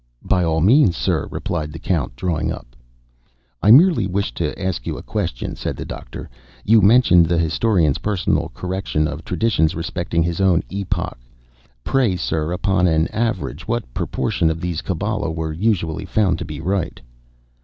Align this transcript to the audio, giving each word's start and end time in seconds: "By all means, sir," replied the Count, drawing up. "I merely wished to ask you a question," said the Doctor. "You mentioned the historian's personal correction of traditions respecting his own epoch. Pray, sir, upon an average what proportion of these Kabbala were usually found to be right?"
"By 0.23 0.43
all 0.43 0.61
means, 0.61 0.97
sir," 0.97 1.27
replied 1.29 1.71
the 1.71 1.77
Count, 1.77 2.15
drawing 2.15 2.51
up. 2.51 2.75
"I 3.61 3.69
merely 3.69 4.07
wished 4.07 4.33
to 4.37 4.59
ask 4.59 4.87
you 4.87 4.97
a 4.97 5.03
question," 5.03 5.55
said 5.55 5.77
the 5.77 5.85
Doctor. 5.85 6.27
"You 6.65 6.81
mentioned 6.81 7.27
the 7.27 7.37
historian's 7.37 7.99
personal 7.99 8.49
correction 8.55 9.07
of 9.07 9.23
traditions 9.23 9.75
respecting 9.75 10.23
his 10.23 10.41
own 10.41 10.63
epoch. 10.71 11.19
Pray, 11.83 12.15
sir, 12.15 12.51
upon 12.51 12.87
an 12.87 13.09
average 13.09 13.67
what 13.67 13.93
proportion 13.93 14.49
of 14.49 14.59
these 14.59 14.81
Kabbala 14.81 15.29
were 15.31 15.53
usually 15.53 16.05
found 16.05 16.39
to 16.39 16.45
be 16.45 16.59
right?" 16.59 16.99